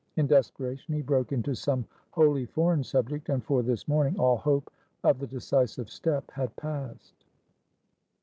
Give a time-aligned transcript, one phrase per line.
[0.15, 4.73] In desperation, he broke into some wholly foreign subject, and for this morning, all hope
[5.03, 7.23] of the decisive step had passed.